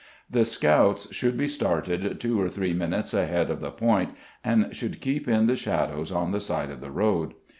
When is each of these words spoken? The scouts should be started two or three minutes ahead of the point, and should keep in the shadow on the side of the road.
The 0.27 0.45
scouts 0.45 1.13
should 1.13 1.37
be 1.37 1.47
started 1.47 2.19
two 2.19 2.41
or 2.41 2.49
three 2.49 2.73
minutes 2.73 3.13
ahead 3.13 3.51
of 3.51 3.59
the 3.61 3.69
point, 3.69 4.15
and 4.43 4.75
should 4.75 4.99
keep 4.99 5.27
in 5.27 5.45
the 5.45 5.55
shadow 5.55 6.03
on 6.11 6.31
the 6.31 6.41
side 6.41 6.71
of 6.71 6.81
the 6.81 6.89
road. 6.89 7.35